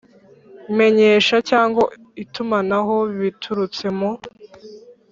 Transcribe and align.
Menyesha 0.77 1.35
cyangwa 1.49 1.83
itumanaho 2.23 2.95
biturutse 3.19 3.85
mu 3.97 4.11